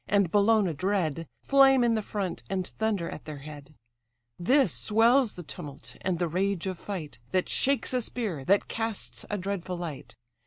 [0.07, 3.75] and Bellona dread, Flame in the front, and thunder at their head:
[4.39, 9.25] This swells the tumult and the rage of fight; That shakes a spear that casts
[9.29, 10.15] a dreadful light.